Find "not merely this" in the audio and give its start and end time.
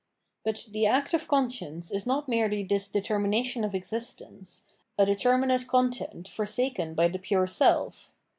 2.07-2.87